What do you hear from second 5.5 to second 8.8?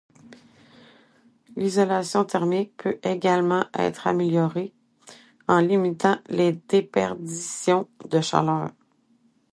limitant les déperditions de chaleur.